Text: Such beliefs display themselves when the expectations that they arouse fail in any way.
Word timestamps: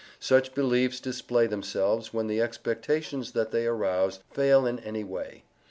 Such 0.19 0.55
beliefs 0.55 0.99
display 0.99 1.45
themselves 1.45 2.11
when 2.11 2.25
the 2.25 2.41
expectations 2.41 3.33
that 3.33 3.51
they 3.51 3.67
arouse 3.67 4.19
fail 4.31 4.65
in 4.65 4.79
any 4.79 5.03
way. 5.03 5.43